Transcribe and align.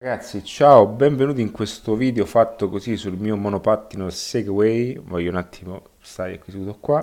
Ragazzi, 0.00 0.44
ciao, 0.44 0.86
benvenuti 0.86 1.40
in 1.40 1.50
questo 1.50 1.96
video 1.96 2.24
fatto 2.24 2.68
così 2.68 2.96
sul 2.96 3.16
mio 3.16 3.36
monopattino 3.36 4.08
Segway. 4.10 4.96
Voglio 4.96 5.30
un 5.30 5.36
attimo 5.36 5.82
stare 5.98 6.38
qui 6.38 6.52
seduto 6.52 6.78
qua. 6.78 7.00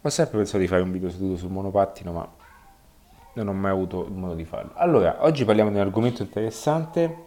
Ho 0.00 0.08
sempre 0.10 0.36
pensato 0.36 0.58
di 0.58 0.68
fare 0.68 0.82
un 0.82 0.92
video 0.92 1.10
seduto 1.10 1.36
sul 1.36 1.50
monopattino, 1.50 2.12
ma 2.12 2.32
non 3.34 3.48
ho 3.48 3.52
mai 3.52 3.72
avuto 3.72 4.04
il 4.04 4.12
modo 4.12 4.34
di 4.34 4.44
farlo. 4.44 4.70
Allora, 4.74 5.24
oggi 5.24 5.44
parliamo 5.44 5.70
di 5.70 5.74
un 5.74 5.82
argomento 5.82 6.22
interessante, 6.22 7.24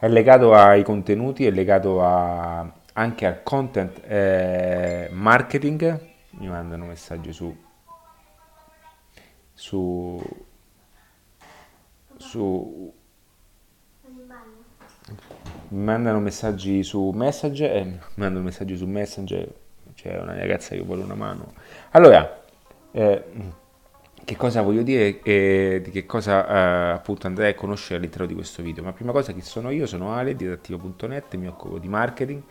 è 0.00 0.08
legato 0.08 0.54
ai 0.54 0.82
contenuti, 0.82 1.44
è 1.44 1.50
legato 1.50 2.02
a, 2.02 2.72
anche 2.94 3.26
al 3.26 3.42
content 3.42 4.00
eh, 4.02 5.10
marketing. 5.12 6.06
Mi 6.38 6.48
mandano 6.48 6.86
messaggi 6.86 7.34
su, 7.34 7.54
su, 9.52 10.18
su 12.16 12.97
mandano 15.68 16.20
messaggi 16.20 16.82
su 16.82 17.10
Messenger, 17.10 17.76
eh, 17.76 17.98
mandano 18.14 18.44
messaggi 18.44 18.76
su 18.76 18.86
Messenger, 18.86 19.48
c'è 19.94 20.18
una 20.20 20.36
ragazza 20.36 20.74
che 20.74 20.82
vuole 20.82 21.02
una 21.02 21.14
mano. 21.14 21.52
Allora, 21.90 22.42
eh, 22.92 23.24
che 24.24 24.36
cosa 24.36 24.60
voglio 24.62 24.82
dire 24.82 25.20
e 25.22 25.80
di 25.82 25.90
che 25.90 26.04
cosa 26.04 26.46
eh, 26.46 26.92
appunto 26.92 27.26
andrei 27.26 27.52
a 27.52 27.54
conoscere 27.54 27.96
all'interno 27.96 28.26
di 28.26 28.34
questo 28.34 28.62
video? 28.62 28.82
Ma 28.82 28.92
prima 28.92 29.12
cosa 29.12 29.32
chi 29.32 29.40
sono 29.40 29.70
io? 29.70 29.86
Sono 29.86 30.12
Ale 30.12 30.36
di 30.36 30.44
adattivo.net, 30.44 31.34
mi 31.36 31.48
occupo 31.48 31.78
di 31.78 31.88
marketing, 31.88 32.42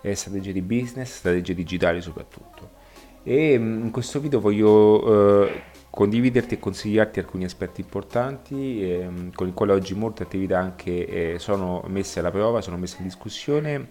e 0.00 0.14
strategie 0.14 0.52
di 0.52 0.62
business, 0.62 1.16
strategie 1.18 1.54
digitali 1.54 2.00
soprattutto. 2.00 2.78
E 3.22 3.58
mm, 3.58 3.84
in 3.84 3.90
questo 3.90 4.18
video 4.20 4.40
voglio 4.40 5.44
eh, 5.44 5.62
condividerti 5.90 6.54
e 6.54 6.58
consigliarti 6.58 7.18
alcuni 7.18 7.44
aspetti 7.44 7.80
importanti 7.80 8.82
ehm, 8.82 9.32
con 9.32 9.48
i 9.48 9.52
quali 9.52 9.72
oggi 9.72 9.94
molte 9.94 10.22
attività 10.22 10.58
anche 10.58 11.34
eh, 11.34 11.38
sono 11.38 11.82
messe 11.88 12.20
alla 12.20 12.30
prova, 12.30 12.60
sono 12.60 12.76
messe 12.76 12.98
in 12.98 13.04
discussione 13.04 13.88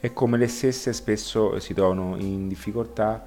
e 0.00 0.12
come 0.12 0.38
le 0.38 0.48
stesse 0.48 0.92
spesso 0.92 1.58
si 1.60 1.74
trovano 1.74 2.16
in 2.18 2.48
difficoltà. 2.48 3.24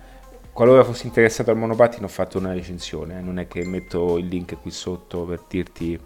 Qualora 0.52 0.84
fossi 0.84 1.06
interessato 1.06 1.52
al 1.52 1.58
monopattino 1.58 2.06
ho 2.06 2.10
fatto 2.10 2.40
una 2.40 2.54
recensione, 2.54 3.20
eh, 3.20 3.22
non 3.22 3.38
è 3.38 3.48
che 3.48 3.64
metto 3.66 4.18
il 4.18 4.26
link 4.26 4.60
qui 4.60 4.72
sotto 4.72 5.24
per 5.24 5.44
dirti 5.48 6.00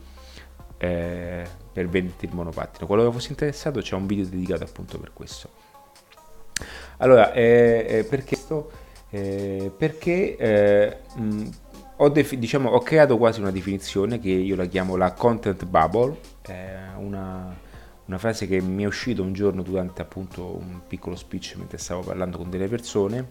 eh, 0.77 1.47
per 1.71 1.87
venderti 1.87 2.25
il 2.25 2.33
monopattino. 2.33 2.85
Qualora 2.85 3.11
fossi 3.11 3.31
interessato 3.31 3.79
c'è 3.79 3.95
un 3.95 4.07
video 4.07 4.25
dedicato 4.25 4.63
appunto 4.63 4.99
per 4.99 5.11
questo. 5.13 5.49
Allora, 6.97 7.31
eh, 7.33 7.85
eh 7.87 8.03
perché, 8.03 8.37
eh, 9.09 9.71
perché 9.75 10.99
mh, 11.15 11.47
ho, 12.03 12.09
defi- 12.09 12.39
diciamo, 12.39 12.69
ho, 12.69 12.79
creato 12.79 13.17
quasi 13.17 13.39
una 13.39 13.51
definizione 13.51 14.19
che 14.19 14.29
io 14.29 14.55
la 14.55 14.65
chiamo 14.65 14.95
la 14.95 15.13
content 15.13 15.65
bubble, 15.65 16.17
una, 16.97 17.55
una 18.05 18.17
frase 18.17 18.47
che 18.47 18.59
mi 18.59 18.83
è 18.83 18.87
uscita 18.87 19.21
un 19.21 19.33
giorno 19.33 19.61
durante 19.61 20.01
appunto 20.01 20.57
un 20.57 20.81
piccolo 20.87 21.15
speech 21.15 21.55
mentre 21.57 21.77
stavo 21.77 22.01
parlando 22.01 22.37
con 22.37 22.49
delle 22.49 22.67
persone. 22.67 23.27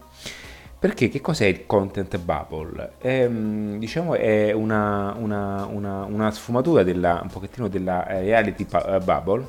Perché 0.79 1.09
che 1.09 1.21
cos'è 1.21 1.45
il 1.45 1.67
content 1.67 2.17
bubble? 2.17 2.93
È, 2.97 3.27
mm, 3.27 3.77
diciamo 3.77 4.15
è 4.15 4.51
una, 4.51 5.13
una, 5.19 5.65
una, 5.65 6.31
sfumatura 6.31 6.81
della, 6.81 7.19
un 7.21 7.29
pochettino 7.29 7.67
della 7.67 8.03
reality 8.07 8.65
eh, 8.87 8.99
bubble, 8.99 9.47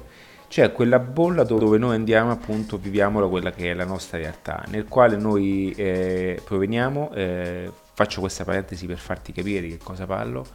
cioè 0.49 0.73
quella 0.73 0.99
bolla 0.99 1.45
dove 1.45 1.79
noi 1.79 1.95
andiamo 1.95 2.33
appunto, 2.33 2.77
viviamo 2.77 3.27
quella 3.31 3.51
che 3.51 3.71
è 3.71 3.75
la 3.75 3.87
nostra 3.87 4.19
realtà, 4.19 4.63
nel 4.69 4.87
quale 4.87 5.17
noi 5.17 5.73
eh, 5.75 6.39
proveniamo, 6.45 7.13
eh, 7.15 7.71
Faccio 7.95 8.21
questa 8.21 8.45
parentesi 8.45 8.87
per 8.87 8.99
farti 8.99 9.33
capire 9.33 9.61
di 9.61 9.69
che 9.69 9.79
cosa 9.79 10.07
parlo, 10.07 10.47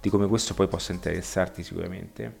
di 0.00 0.08
come 0.08 0.26
questo 0.26 0.54
poi 0.54 0.66
possa 0.66 0.92
interessarti 0.92 1.62
sicuramente. 1.62 2.38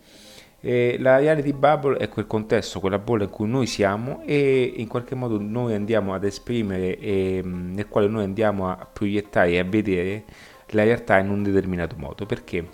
E 0.60 0.96
la 0.98 1.18
reality 1.18 1.52
bubble 1.52 1.96
è 1.96 2.08
quel 2.08 2.26
contesto, 2.26 2.80
quella 2.80 2.98
bolla 2.98 3.24
in 3.24 3.30
cui 3.30 3.48
noi 3.48 3.66
siamo 3.66 4.22
e 4.26 4.74
in 4.76 4.88
qualche 4.88 5.14
modo 5.14 5.40
noi 5.40 5.72
andiamo 5.74 6.12
ad 6.12 6.24
esprimere 6.24 6.98
e 6.98 7.40
nel 7.42 7.88
quale 7.88 8.08
noi 8.08 8.24
andiamo 8.24 8.68
a 8.68 8.86
proiettare 8.90 9.52
e 9.52 9.58
a 9.58 9.64
vedere 9.64 10.24
la 10.70 10.84
realtà 10.84 11.18
in 11.18 11.30
un 11.30 11.42
determinato 11.42 11.96
modo. 11.96 12.26
Perché? 12.26 12.66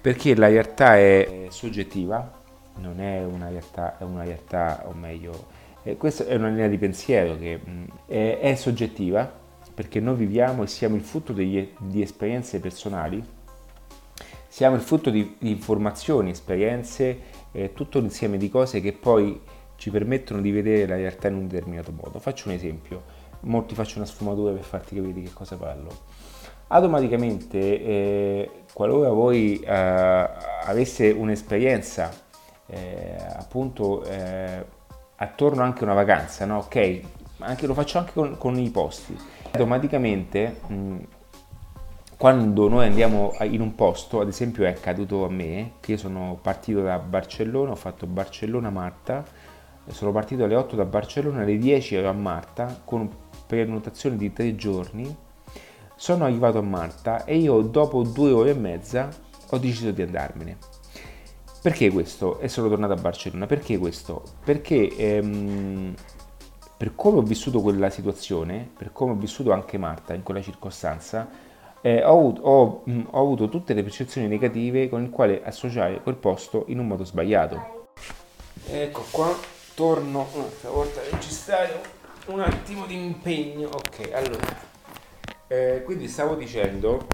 Perché 0.00 0.36
la 0.36 0.48
realtà 0.48 0.96
è 0.96 1.46
soggettiva, 1.48 2.42
non 2.76 3.00
è 3.00 3.24
una 3.24 3.48
realtà, 3.48 3.98
è 3.98 4.04
una 4.04 4.22
realtà 4.22 4.84
o 4.86 4.92
meglio, 4.92 5.46
eh, 5.82 5.96
questa 5.96 6.26
è 6.26 6.36
una 6.36 6.48
linea 6.48 6.68
di 6.68 6.78
pensiero 6.78 7.36
che 7.38 7.60
è, 8.06 8.38
è 8.40 8.54
soggettiva 8.54 9.44
perché 9.76 10.00
noi 10.00 10.14
viviamo 10.14 10.62
e 10.62 10.68
siamo 10.68 10.96
il 10.96 11.02
frutto 11.02 11.34
degli, 11.34 11.70
di 11.78 12.00
esperienze 12.00 12.60
personali, 12.60 13.22
siamo 14.48 14.74
il 14.74 14.80
frutto 14.80 15.10
di, 15.10 15.36
di 15.38 15.50
informazioni, 15.50 16.30
esperienze, 16.30 17.20
eh, 17.52 17.74
tutto 17.74 17.98
un 17.98 18.04
insieme 18.04 18.38
di 18.38 18.48
cose 18.48 18.80
che 18.80 18.94
poi 18.94 19.38
ci 19.76 19.90
permettono 19.90 20.40
di 20.40 20.50
vedere 20.50 20.86
la 20.86 20.96
realtà 20.96 21.28
in 21.28 21.34
un 21.34 21.46
determinato 21.46 21.92
modo. 21.92 22.18
Faccio 22.20 22.48
un 22.48 22.54
esempio, 22.54 23.02
molti 23.40 23.74
faccio 23.74 23.98
una 23.98 24.06
sfumatura 24.06 24.54
per 24.54 24.62
farti 24.62 24.94
capire 24.94 25.12
di 25.12 25.22
che 25.24 25.32
cosa 25.34 25.56
parlo. 25.56 25.90
Automaticamente, 26.68 27.58
eh, 27.58 28.50
qualora 28.72 29.10
voi 29.10 29.60
eh, 29.60 30.30
avesse 30.64 31.10
un'esperienza, 31.10 32.10
eh, 32.64 33.14
appunto, 33.36 34.04
eh, 34.04 34.64
attorno 35.16 35.62
anche 35.62 35.80
a 35.80 35.84
una 35.84 35.94
vacanza, 35.94 36.46
no? 36.46 36.60
Ok, 36.60 37.00
anche, 37.38 37.66
lo 37.66 37.74
faccio 37.74 37.98
anche 37.98 38.12
con, 38.12 38.36
con 38.38 38.58
i 38.58 38.70
posti 38.70 39.16
automaticamente 39.52 40.60
mh, 40.66 40.96
quando 42.16 42.68
noi 42.68 42.86
andiamo 42.86 43.34
in 43.42 43.60
un 43.60 43.74
posto, 43.74 44.20
ad 44.20 44.28
esempio 44.28 44.64
è 44.64 44.68
accaduto 44.68 45.26
a 45.26 45.28
me, 45.28 45.72
che 45.80 45.92
io 45.92 45.98
sono 45.98 46.38
partito 46.40 46.80
da 46.80 46.98
Barcellona, 46.98 47.72
ho 47.72 47.76
fatto 47.76 48.06
Barcellona-Marta, 48.06 49.22
sono 49.88 50.12
partito 50.12 50.44
alle 50.44 50.54
8 50.54 50.76
da 50.76 50.86
Barcellona, 50.86 51.42
alle 51.42 51.58
10 51.58 51.94
ero 51.94 52.08
a 52.08 52.12
Marta 52.12 52.80
con 52.84 53.08
prenotazione 53.46 54.16
di 54.16 54.32
tre 54.32 54.56
giorni, 54.56 55.14
sono 55.94 56.24
arrivato 56.24 56.58
a 56.58 56.62
Marta 56.62 57.24
e 57.24 57.36
io 57.36 57.60
dopo 57.60 58.02
due 58.02 58.30
ore 58.30 58.50
e 58.50 58.54
mezza 58.54 59.10
ho 59.50 59.58
deciso 59.58 59.90
di 59.90 60.00
andarmene. 60.00 60.56
Perché 61.60 61.90
questo? 61.90 62.40
E 62.40 62.48
sono 62.48 62.68
tornato 62.68 62.94
a 62.94 62.96
Barcellona. 62.96 63.46
Perché 63.46 63.76
questo? 63.76 64.22
Perché 64.42 64.88
ehm, 64.96 65.94
per 66.76 66.94
come 66.94 67.18
ho 67.18 67.22
vissuto 67.22 67.62
quella 67.62 67.88
situazione, 67.88 68.68
per 68.76 68.92
come 68.92 69.12
ho 69.12 69.14
vissuto 69.14 69.52
anche 69.52 69.78
Marta 69.78 70.12
in 70.12 70.22
quella 70.22 70.42
circostanza, 70.42 71.28
eh, 71.80 72.04
ho, 72.04 72.34
ho, 72.38 72.82
mh, 72.84 72.92
mm, 72.92 73.04
ho, 73.10 73.20
avuto 73.20 73.48
tutte 73.48 73.72
le 73.72 73.82
percezioni 73.82 74.28
negative 74.28 74.88
con 74.88 75.02
il 75.02 75.10
quale 75.10 75.42
associare 75.42 76.02
quel 76.02 76.16
posto 76.16 76.64
in 76.68 76.78
un 76.78 76.86
modo 76.86 77.04
sbagliato. 77.04 77.88
Ecco 78.68 79.04
qua, 79.10 79.34
torno 79.74 80.26
un'altra 80.34 80.70
volta 80.70 81.00
a 81.00 81.04
registrare 81.10 81.80
un 82.26 82.40
attimo 82.40 82.84
di 82.84 82.94
impegno. 82.94 83.68
Ok, 83.68 84.10
allora, 84.12 84.58
eh, 85.46 85.82
quindi 85.84 86.08
stavo 86.08 86.34
dicendo 86.34 87.06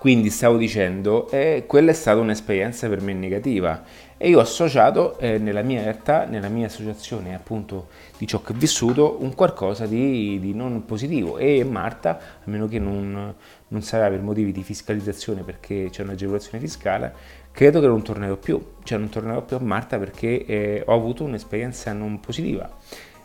quindi 0.00 0.30
stavo 0.30 0.56
dicendo, 0.56 1.28
eh, 1.28 1.64
quella 1.66 1.90
è 1.90 1.92
stata 1.92 2.20
un'esperienza 2.20 2.88
per 2.88 3.02
me 3.02 3.12
negativa. 3.12 3.82
E 4.16 4.30
io 4.30 4.38
ho 4.38 4.40
associato 4.40 5.18
eh, 5.18 5.36
nella 5.36 5.60
mia 5.60 5.82
realtà, 5.82 6.24
nella 6.24 6.48
mia 6.48 6.68
associazione 6.68 7.34
appunto 7.34 7.88
di 8.16 8.26
ciò 8.26 8.40
che 8.40 8.52
ho 8.52 8.54
vissuto, 8.56 9.18
un 9.20 9.34
qualcosa 9.34 9.84
di, 9.84 10.40
di 10.40 10.54
non 10.54 10.86
positivo. 10.86 11.36
E 11.36 11.64
Marta, 11.64 12.18
a 12.18 12.40
meno 12.44 12.66
che 12.66 12.78
non, 12.78 13.34
non, 13.68 13.82
sarà 13.82 14.08
per 14.08 14.22
motivi 14.22 14.52
di 14.52 14.62
fiscalizzazione 14.62 15.42
perché 15.42 15.88
c'è 15.90 16.02
un'agevolazione 16.02 16.60
fiscale, 16.60 17.14
credo 17.52 17.80
che 17.80 17.86
non 17.86 18.02
tornerò 18.02 18.36
più, 18.36 18.58
cioè 18.82 18.96
non 18.96 19.10
tornerò 19.10 19.42
più 19.42 19.56
a 19.56 19.60
Marta 19.60 19.98
perché 19.98 20.46
eh, 20.46 20.82
ho 20.86 20.94
avuto 20.94 21.24
un'esperienza 21.24 21.92
non 21.92 22.20
positiva 22.20 22.74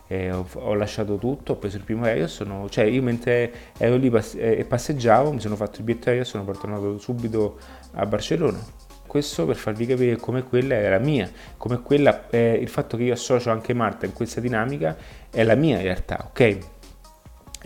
eh, 0.08 0.30
ho, 0.30 0.46
ho, 0.54 0.74
lasciato 0.74 1.16
tutto, 1.16 1.52
ho 1.52 1.56
preso 1.56 1.76
il 1.76 1.84
primo 1.84 2.04
aereo, 2.04 2.28
sono, 2.28 2.68
cioè 2.68 2.84
io 2.84 3.02
mentre 3.02 3.52
ero 3.76 3.96
lì 3.96 4.10
pass- 4.10 4.36
e 4.38 4.64
passeggiavo 4.64 5.32
mi 5.32 5.40
sono 5.40 5.56
fatto 5.56 5.78
il 5.78 5.84
biglietto 5.84 6.08
aereo 6.08 6.22
e 6.22 6.26
sono 6.26 6.44
tornato 6.44 6.98
subito 6.98 7.58
a 7.92 8.06
Barcellona. 8.06 8.58
Questo 9.06 9.46
per 9.46 9.56
farvi 9.56 9.86
capire 9.86 10.16
come 10.16 10.42
quella 10.42 10.74
era 10.74 10.98
mia, 10.98 11.30
come 11.56 11.80
quella, 11.80 12.28
eh, 12.28 12.52
il 12.52 12.68
fatto 12.68 12.96
che 12.96 13.04
io 13.04 13.12
associo 13.12 13.50
anche 13.50 13.72
Marta 13.72 14.04
in 14.04 14.12
questa 14.12 14.40
dinamica 14.40 14.96
è 15.30 15.42
la 15.42 15.54
mia 15.54 15.80
realtà, 15.80 16.28
ok? 16.28 16.58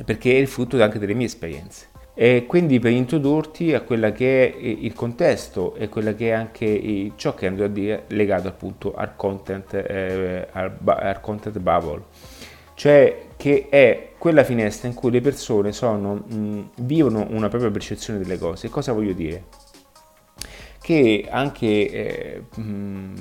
Perché 0.04 0.32
è 0.32 0.36
il 0.36 0.48
frutto 0.48 0.80
anche 0.82 0.98
delle 0.98 1.14
mie 1.14 1.26
esperienze. 1.26 1.89
E 2.14 2.44
quindi 2.46 2.78
per 2.80 2.92
introdurti 2.92 3.72
a 3.72 3.80
quella 3.80 4.12
che 4.12 4.52
è 4.52 4.56
il 4.58 4.92
contesto 4.92 5.74
e 5.76 5.88
quella 5.88 6.14
che 6.14 6.28
è 6.28 6.32
anche 6.32 7.12
ciò 7.16 7.34
che 7.34 7.46
andrò 7.46 7.64
a 7.64 7.68
dire 7.68 8.04
legato 8.08 8.48
appunto 8.48 8.94
al 8.94 9.16
content, 9.16 9.72
eh, 9.74 10.46
al, 10.50 10.76
al 10.84 11.20
content 11.20 11.58
bubble, 11.58 12.02
cioè 12.74 13.28
che 13.36 13.68
è 13.70 14.12
quella 14.18 14.44
finestra 14.44 14.88
in 14.88 14.94
cui 14.94 15.10
le 15.10 15.22
persone 15.22 15.72
sono, 15.72 16.14
mh, 16.14 16.70
vivono 16.80 17.26
una 17.30 17.48
propria 17.48 17.70
percezione 17.70 18.18
delle 18.18 18.36
cose. 18.36 18.68
Cosa 18.68 18.92
voglio 18.92 19.14
dire? 19.14 19.44
Che 20.78 21.26
anche 21.30 21.66
eh, 21.66 22.42
mh, 22.54 23.14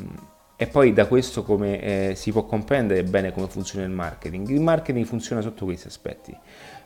e 0.61 0.67
poi 0.67 0.91
da 0.91 1.07
questo 1.07 1.43
come 1.43 1.79
eh, 1.81 2.15
si 2.15 2.33
può 2.33 2.43
comprendere 2.45 3.03
bene 3.03 3.31
come 3.31 3.47
funziona 3.47 3.85
il 3.85 3.91
marketing. 3.91 4.49
Il 4.49 4.59
marketing 4.59 5.05
funziona 5.05 5.41
sotto 5.41 5.63
questi 5.63 5.87
aspetti 5.87 6.37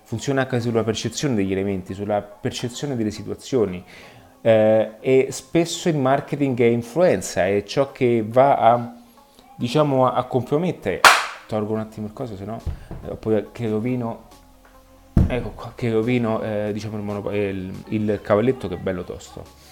funziona 0.03 0.41
anche 0.41 0.59
sulla 0.59 0.83
percezione 0.83 1.33
degli 1.35 1.51
elementi, 1.51 1.93
sulla 1.93 2.21
percezione 2.21 2.95
delle 2.95 3.11
situazioni. 3.11 3.83
eh, 4.41 4.95
e 4.99 5.27
spesso 5.31 5.87
il 5.87 5.95
marketing 5.97 6.59
è 6.59 6.65
influenza, 6.65 7.47
è 7.47 7.63
ciò 7.63 7.93
che 7.93 8.25
va 8.27 8.57
a, 8.57 8.95
diciamo, 9.55 10.05
a, 10.11 10.23
compromettere. 10.25 10.99
Tolgo 11.47 11.73
un 11.73 11.79
attimo 11.79 12.07
il 12.07 12.13
coso, 12.13 12.35
se 12.35 12.43
no 12.45 12.61
eh, 13.07 13.45
che 13.53 13.69
rovino, 13.69 14.27
ecco 15.27 15.51
qua, 15.51 15.71
che 15.75 15.91
rovino 15.91 16.41
eh, 16.41 16.71
diciamo 16.73 16.97
il, 16.97 17.03
monop- 17.03 17.31
il, 17.33 17.73
il 17.89 18.19
cavalletto 18.21 18.67
che 18.67 18.75
è 18.75 18.77
bello 18.77 19.03
tosto. 19.03 19.62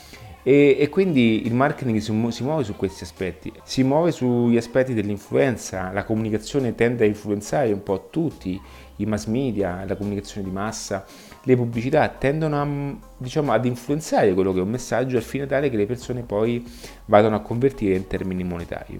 E, 0.44 0.78
e, 0.80 0.90
quindi 0.90 1.46
il 1.46 1.54
marketing 1.54 2.00
si, 2.00 2.28
si, 2.32 2.44
muove 2.44 2.64
su 2.64 2.76
questi 2.76 3.04
aspetti, 3.04 3.52
si 3.64 3.84
muove 3.84 4.12
sugli 4.12 4.58
aspetti 4.58 4.94
dell'influenza, 4.94 5.92
la 5.92 6.04
comunicazione 6.04 6.74
tende 6.74 7.04
a 7.04 7.08
influenzare 7.08 7.72
un 7.72 7.84
po' 7.84 8.08
tutti, 8.10 8.60
i 8.96 9.06
mass 9.06 9.26
media, 9.28 9.84
la 9.86 9.96
comunicazione 9.96 10.48
di 10.48 10.54
massa, 10.54 11.06
le 11.44 11.56
pubblicità 11.56 12.08
tendono 12.10 12.62
a, 12.62 12.98
diciamo, 13.18 13.52
ad 13.52 13.66
influenzare 13.66 14.34
quello 14.34 14.52
che 14.52 14.60
è 14.60 14.64
un 14.64 14.70
messaggio 14.70 15.18
al 15.18 15.24
fine 15.24 15.46
tale 15.46 15.70
che 15.70 15.78
le 15.78 15.86
persone 15.86 16.24
poi 16.24 16.66
vadano 17.06 17.36
a 17.36 17.42
convertire 17.42 17.96
in 17.96 18.08
termini 18.08 18.44
monetari. 18.44 19.00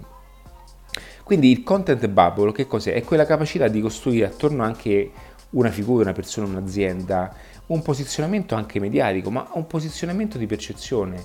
Quindi 1.24 1.50
il 1.50 1.62
content 1.62 2.06
bubble 2.08 2.52
che 2.52 2.66
cos'è? 2.66 2.94
È 2.94 3.02
quella 3.04 3.24
capacità 3.24 3.68
di 3.68 3.80
costruire 3.80 4.26
attorno 4.26 4.64
anche 4.64 5.10
una 5.50 5.70
figura, 5.70 6.02
una 6.02 6.12
persona, 6.12 6.46
un'azienda, 6.46 7.34
un 7.72 7.82
posizionamento 7.82 8.54
anche 8.54 8.78
mediatico, 8.78 9.30
ma 9.30 9.48
un 9.54 9.66
posizionamento 9.66 10.38
di 10.38 10.46
percezione, 10.46 11.22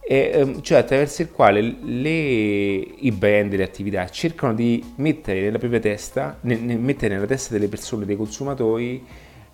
e, 0.00 0.30
ehm, 0.32 0.62
cioè 0.62 0.78
attraverso 0.78 1.22
il 1.22 1.30
quale 1.30 1.60
le, 1.60 2.10
i 2.10 3.10
brand, 3.12 3.54
le 3.54 3.62
attività 3.62 4.08
cercano 4.08 4.54
di 4.54 4.84
mettere 4.96 5.40
nella 5.40 5.58
propria 5.58 5.80
testa, 5.80 6.38
ne, 6.42 6.56
ne, 6.56 6.76
mettere 6.76 7.14
nella 7.14 7.26
testa 7.26 7.52
delle 7.54 7.68
persone, 7.68 8.04
dei 8.04 8.16
consumatori, 8.16 9.04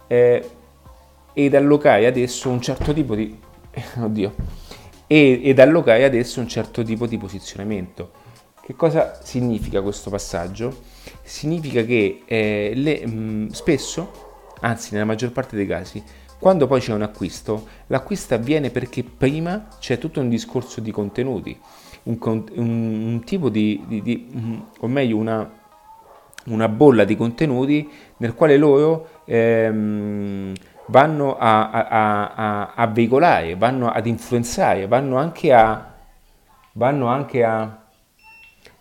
eh, 0.07 0.51
ed 1.33 1.55
allocare 1.55 2.07
adesso 2.07 2.49
un 2.49 2.61
certo 2.61 2.93
tipo 2.93 3.15
di... 3.15 3.39
oddio, 4.01 4.35
ed 5.09 5.61
allocare 5.61 6.05
adesso 6.05 6.41
un 6.41 6.49
certo 6.49 6.83
tipo 6.83 7.07
di 7.07 7.19
posizionamento. 7.19 8.25
Che 8.61 8.75
cosa 8.75 9.21
significa 9.23 9.81
questo 9.81 10.11
passaggio? 10.11 10.77
Significa 11.23 11.85
che 11.85 12.23
eh, 12.25 12.73
le, 12.75 13.07
mh, 13.07 13.51
spesso 13.51 14.26
anzi 14.61 14.93
nella 14.93 15.05
maggior 15.05 15.33
parte 15.33 15.57
dei 15.57 15.67
casi, 15.67 16.03
quando 16.39 16.67
poi 16.67 16.81
c'è 16.81 16.93
un 16.93 17.03
acquisto, 17.03 17.67
l'acquisto 17.87 18.35
avviene 18.35 18.71
perché 18.71 19.03
prima 19.03 19.69
c'è 19.79 19.99
tutto 19.99 20.21
un 20.21 20.29
discorso 20.29 20.81
di 20.81 20.91
contenuti, 20.91 21.59
un, 22.05 22.19
un, 22.21 22.45
un 22.55 23.23
tipo 23.25 23.49
di, 23.49 23.83
di, 23.87 24.03
di, 24.03 24.29
mm, 24.37 24.61
o 24.81 24.87
meglio 24.87 25.17
una, 25.17 25.51
una, 26.47 26.69
bolla 26.69 27.05
di 27.05 27.17
contenuti 27.17 27.89
nel 28.19 28.35
quale 28.35 28.59
loro 28.59 29.23
ehm, 29.25 30.53
vanno 30.87 31.39
a, 31.39 31.71
a, 31.71 32.35
a, 32.35 32.73
a, 32.75 32.87
veicolare, 32.87 33.57
vanno 33.57 33.89
ad 33.91 34.07
influenzare, 34.07 34.87
vanno 34.87 35.17
anche 35.17 35.53
a, 35.55 35.95
vanno 36.73 37.07
anche 37.07 37.45
a, 37.45 37.83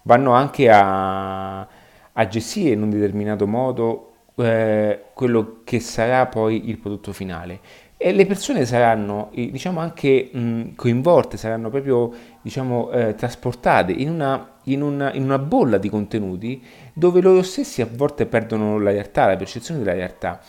vanno 0.03 0.33
anche 0.33 0.69
a, 0.69 1.59
a 1.61 2.27
gestire 2.27 2.71
in 2.71 2.81
un 2.81 2.89
determinato 2.89 3.47
modo 3.47 4.14
eh, 4.35 5.05
quello 5.13 5.61
che 5.63 5.79
sarà 5.79 6.25
poi 6.25 6.69
il 6.69 6.77
prodotto 6.77 7.13
finale. 7.13 7.59
E 7.97 8.11
le 8.11 8.25
persone 8.25 8.65
saranno, 8.65 9.31
diciamo, 9.33 9.79
anche 9.79 10.29
mh, 10.31 10.75
coinvolte, 10.75 11.37
saranno 11.37 11.69
proprio, 11.69 12.11
diciamo, 12.41 12.91
eh, 12.91 13.15
trasportate 13.15 13.93
in 13.93 14.09
una, 14.09 14.57
in, 14.63 14.81
una, 14.81 15.13
in 15.13 15.23
una, 15.23 15.39
bolla 15.39 15.77
di 15.77 15.89
contenuti 15.89 16.61
dove 16.93 17.21
loro 17.21 17.41
stessi 17.41 17.81
a 17.81 17.87
volte 17.89 18.25
perdono 18.25 18.79
la 18.79 18.91
realtà, 18.91 19.27
la 19.27 19.37
percezione 19.37 19.79
della 19.79 19.93
realtà 19.93 20.41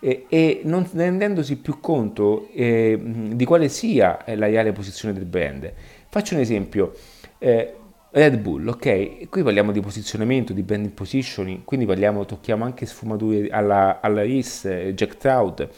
e, 0.00 0.26
e 0.28 0.60
non 0.64 0.88
rendendosi 0.92 1.56
più 1.56 1.78
conto 1.80 2.48
eh, 2.52 2.98
di 3.02 3.44
quale 3.44 3.68
sia 3.68 4.18
la 4.26 4.46
reale 4.46 4.72
posizione 4.72 5.14
del 5.14 5.26
brand. 5.26 5.72
Faccio 6.08 6.34
un 6.34 6.40
esempio. 6.40 6.94
Eh, 7.38 7.74
Red 8.12 8.38
Bull, 8.38 8.66
ok, 8.66 9.28
qui 9.28 9.42
parliamo 9.44 9.70
di 9.70 9.80
posizionamento, 9.80 10.52
di 10.52 10.62
branding 10.62 10.92
positioning, 10.92 11.62
quindi 11.64 11.86
parliamo, 11.86 12.24
tocchiamo 12.24 12.64
anche 12.64 12.84
sfumature 12.84 13.48
alla, 13.50 14.00
alla 14.00 14.22
RIS, 14.22 14.66
Jack 14.94 15.16
Trout, 15.16 15.68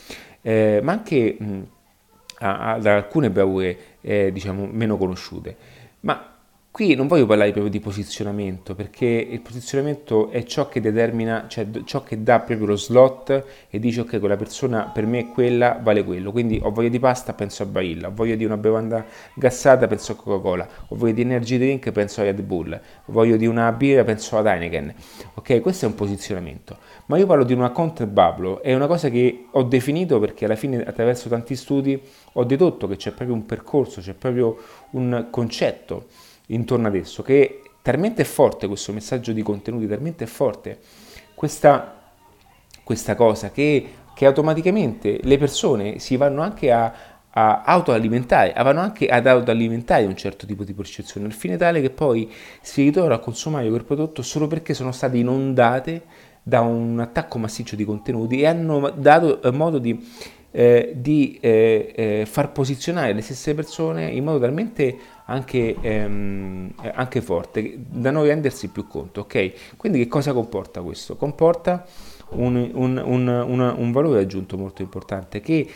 eh, 0.40 0.80
ma 0.82 0.92
anche 0.92 1.36
mh, 1.38 1.60
ad 2.38 2.86
alcune 2.86 3.30
bravure 3.30 3.76
eh, 4.00 4.32
diciamo 4.32 4.66
meno 4.66 4.96
conosciute. 4.96 5.56
Ma 6.00 6.31
Qui 6.72 6.94
non 6.94 7.06
voglio 7.06 7.26
parlare 7.26 7.50
proprio 7.50 7.70
di 7.70 7.80
posizionamento, 7.80 8.74
perché 8.74 9.04
il 9.04 9.42
posizionamento 9.42 10.30
è 10.30 10.42
ciò 10.44 10.68
che 10.68 10.80
determina, 10.80 11.44
cioè 11.46 11.66
ciò 11.84 12.02
che 12.02 12.22
dà 12.22 12.40
proprio 12.40 12.68
lo 12.68 12.76
slot 12.76 13.44
e 13.68 13.78
dice 13.78 14.00
ok, 14.00 14.18
quella 14.18 14.38
persona 14.38 14.84
per 14.84 15.04
me 15.04 15.18
è 15.18 15.28
quella, 15.28 15.78
vale 15.82 16.02
quello. 16.02 16.32
Quindi 16.32 16.58
ho 16.62 16.70
voglia 16.70 16.88
di 16.88 16.98
pasta, 16.98 17.34
penso 17.34 17.62
a 17.62 17.66
Barilla, 17.66 18.08
ho 18.08 18.12
voglia 18.14 18.36
di 18.36 18.46
una 18.46 18.56
bevanda 18.56 19.04
gassata, 19.34 19.86
penso 19.86 20.12
a 20.12 20.14
Coca-Cola, 20.14 20.66
ho 20.88 20.96
voglia 20.96 21.12
di 21.12 21.20
energy 21.20 21.58
drink, 21.58 21.92
penso 21.92 22.22
a 22.22 22.24
Red 22.24 22.40
Bull, 22.40 22.72
ho 22.72 23.12
voglia 23.12 23.36
di 23.36 23.44
una 23.44 23.70
birra, 23.72 24.02
penso 24.04 24.38
ad 24.38 24.46
Heineken. 24.46 24.94
Ok, 25.34 25.60
questo 25.60 25.84
è 25.84 25.88
un 25.88 25.94
posizionamento. 25.94 26.78
Ma 27.04 27.18
io 27.18 27.26
parlo 27.26 27.44
di 27.44 27.52
una 27.52 27.68
content 27.68 28.08
bubble, 28.08 28.62
è 28.62 28.72
una 28.72 28.86
cosa 28.86 29.10
che 29.10 29.44
ho 29.50 29.62
definito 29.64 30.18
perché 30.18 30.46
alla 30.46 30.56
fine 30.56 30.82
attraverso 30.82 31.28
tanti 31.28 31.54
studi 31.54 32.00
ho 32.32 32.44
dedotto 32.44 32.88
che 32.88 32.96
c'è 32.96 33.10
proprio 33.10 33.36
un 33.36 33.44
percorso, 33.44 34.00
c'è 34.00 34.14
proprio 34.14 34.56
un 34.92 35.26
concetto 35.28 36.06
intorno 36.46 36.88
ad 36.88 36.94
esso, 36.94 37.22
che 37.22 37.42
è 37.42 37.70
talmente 37.82 38.24
forte 38.24 38.66
questo 38.66 38.92
messaggio 38.92 39.32
di 39.32 39.42
contenuti, 39.42 39.86
talmente 39.86 40.26
forte 40.26 40.78
questa, 41.34 42.00
questa 42.84 43.14
cosa 43.14 43.50
che, 43.50 43.88
che, 44.14 44.26
automaticamente 44.26 45.18
le 45.22 45.38
persone 45.38 45.98
si 45.98 46.16
vanno 46.16 46.42
anche 46.42 46.70
a, 46.70 46.92
a 47.30 47.62
autoalimentare, 47.62 48.52
vanno 48.62 48.80
anche 48.80 49.06
ad 49.08 49.26
autoalimentare 49.26 50.04
un 50.04 50.16
certo 50.16 50.46
tipo 50.46 50.64
di 50.64 50.72
percezione, 50.72 51.26
al 51.26 51.32
fine 51.32 51.56
tale 51.56 51.80
che 51.80 51.90
poi 51.90 52.30
si 52.60 52.82
ritrovano 52.82 53.14
a 53.14 53.18
consumare 53.18 53.68
quel 53.68 53.84
prodotto 53.84 54.22
solo 54.22 54.46
perché 54.46 54.74
sono 54.74 54.92
state 54.92 55.16
inondate 55.16 56.02
da 56.44 56.60
un 56.60 56.98
attacco 57.00 57.38
massiccio 57.38 57.76
di 57.76 57.84
contenuti 57.84 58.40
e 58.40 58.46
hanno 58.46 58.90
dato 58.90 59.40
modo 59.52 59.78
di 59.78 60.30
eh, 60.52 60.92
di 60.94 61.38
eh, 61.40 61.92
eh, 61.96 62.26
far 62.26 62.52
posizionare 62.52 63.14
le 63.14 63.22
stesse 63.22 63.54
persone 63.54 64.10
in 64.10 64.22
modo 64.22 64.38
talmente 64.38 64.96
anche, 65.26 65.76
ehm, 65.80 66.72
anche, 66.94 67.20
forte 67.20 67.78
da 67.78 68.10
non 68.10 68.24
rendersi 68.24 68.68
più 68.68 68.86
conto. 68.86 69.20
Ok? 69.20 69.76
Quindi 69.76 69.98
che 69.98 70.08
cosa 70.08 70.32
comporta 70.32 70.82
questo? 70.82 71.16
Comporta 71.16 71.86
un, 72.30 72.70
un, 72.74 73.02
un, 73.04 73.74
un 73.76 73.92
valore 73.92 74.20
aggiunto 74.20 74.56
molto 74.56 74.82
importante 74.82 75.40
che 75.40 75.68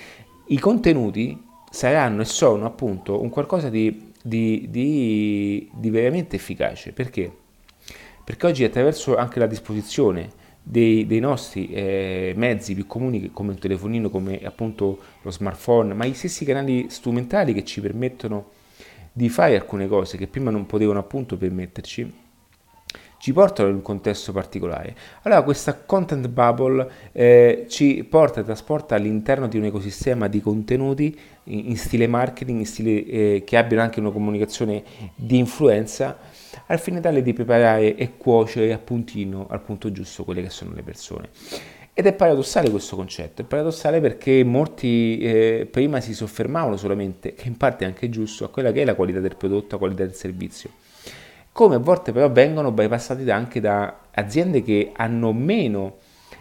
i 0.46 0.58
contenuti 0.58 1.44
saranno 1.70 2.22
e 2.22 2.25
sono 2.25 2.64
appunto 2.64 3.20
un 3.20 3.28
qualcosa 3.28 3.69
di, 3.69 4.12
di, 4.22 4.66
di, 4.70 5.70
di 5.72 5.90
veramente 5.90 6.37
efficace. 6.37 6.92
Perché? 6.92 7.31
Perché 8.25 8.47
oggi 8.47 8.64
attraverso 8.64 9.16
anche 9.16 9.38
la 9.38 9.47
disposizione 9.47 10.44
dei, 10.62 11.06
dei 11.06 11.20
nostri 11.20 11.68
eh, 11.70 12.32
mezzi 12.37 12.75
più 12.75 12.87
comuni 12.87 13.30
come 13.32 13.52
il 13.52 13.59
telefonino, 13.59 14.11
come 14.11 14.40
appunto 14.42 14.99
lo 15.23 15.30
smartphone, 15.30 15.94
ma 15.94 16.04
gli 16.06 16.14
stessi 16.14 16.44
canali 16.44 16.87
strumentali 16.88 17.52
che 17.52 17.64
ci 17.64 17.80
permettono 17.80 18.50
di 19.16 19.30
fare 19.30 19.54
alcune 19.54 19.88
cose 19.88 20.18
che 20.18 20.26
prima 20.26 20.50
non 20.50 20.66
potevano 20.66 20.99
appunto 20.99 21.38
permetterci, 21.38 22.12
ci 23.16 23.32
portano 23.32 23.70
in 23.70 23.76
un 23.76 23.80
contesto 23.80 24.30
particolare. 24.30 24.94
Allora 25.23 25.40
questa 25.40 25.75
content 25.75 26.28
bubble 26.28 26.87
eh, 27.12 27.64
ci 27.66 28.04
porta, 28.04 28.42
trasporta 28.42 28.94
all'interno 28.94 29.49
di 29.49 29.56
un 29.56 29.64
ecosistema 29.64 30.28
di 30.28 30.42
contenuti 30.42 31.18
in, 31.44 31.70
in 31.70 31.76
stile 31.78 32.06
marketing, 32.06 32.58
in 32.58 32.66
stile 32.66 33.06
eh, 33.06 33.42
che 33.46 33.56
abbiano 33.56 33.82
anche 33.82 34.00
una 34.00 34.11
comunicazione 34.11 34.85
di 35.14 35.38
influenza 35.38 36.18
al 36.66 36.78
fine 36.78 37.00
tale 37.00 37.23
di 37.23 37.32
preparare 37.32 37.94
e 37.94 38.18
cuocere 38.18 38.70
a 38.75 38.80
al 39.49 39.61
punto 39.62 39.92
giusto, 39.92 40.25
quelle 40.25 40.42
che 40.42 40.50
sono 40.50 40.75
le 40.75 40.82
persone. 40.82 41.30
Ed 41.98 42.04
è 42.04 42.12
paradossale 42.12 42.68
questo 42.68 42.94
concetto, 42.94 43.40
è 43.40 43.46
paradossale 43.46 44.02
perché 44.02 44.44
molti 44.44 45.16
eh, 45.16 45.66
prima 45.70 45.98
si 46.02 46.12
soffermavano 46.12 46.76
solamente, 46.76 47.32
che 47.32 47.48
in 47.48 47.56
parte 47.56 47.84
è 47.84 47.88
anche 47.88 48.10
giusto, 48.10 48.44
a 48.44 48.50
quella 48.50 48.70
che 48.70 48.82
è 48.82 48.84
la 48.84 48.94
qualità 48.94 49.18
del 49.18 49.34
prodotto, 49.34 49.68
la 49.70 49.78
qualità 49.78 50.04
del 50.04 50.12
servizio. 50.12 50.68
Come 51.52 51.76
a 51.76 51.78
volte 51.78 52.12
però 52.12 52.30
vengono 52.30 52.70
bypassati 52.70 53.30
anche 53.30 53.60
da 53.60 54.00
aziende 54.10 54.62
che 54.62 54.92
hanno 54.94 55.32
meno, 55.32 55.96